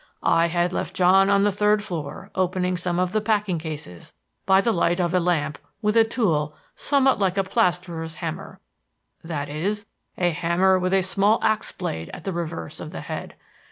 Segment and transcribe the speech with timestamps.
[0.23, 4.13] I had left John on the third floor opening some of the packing cases
[4.47, 8.59] by the light of a lamp with a tool somewhat like a plasterer's hammer;
[9.23, 9.85] that is,
[10.17, 13.35] a hammer with a small axe blade at the reverse of the head.